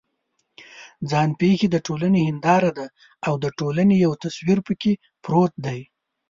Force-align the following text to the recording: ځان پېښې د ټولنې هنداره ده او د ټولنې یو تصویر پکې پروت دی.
ځان 1.09 1.29
پېښې 1.39 1.67
د 1.71 1.75
ټولنې 1.87 2.21
هنداره 2.29 2.71
ده 2.77 2.85
او 3.27 3.33
د 3.43 3.45
ټولنې 3.59 3.95
یو 4.05 4.13
تصویر 4.23 4.59
پکې 4.67 4.91
پروت 5.23 5.53
دی. 5.65 5.79